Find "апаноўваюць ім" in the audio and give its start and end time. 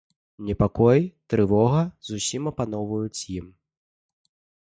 2.51-3.45